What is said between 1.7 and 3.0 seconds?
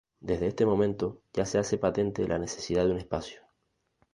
patente la necesidad de un